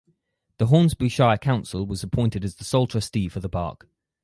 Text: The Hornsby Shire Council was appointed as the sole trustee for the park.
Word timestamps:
The 0.57 0.65
Hornsby 0.65 1.09
Shire 1.09 1.37
Council 1.37 1.85
was 1.85 2.01
appointed 2.01 2.43
as 2.43 2.55
the 2.55 2.63
sole 2.63 2.87
trustee 2.87 3.29
for 3.29 3.39
the 3.39 3.47
park. 3.49 3.87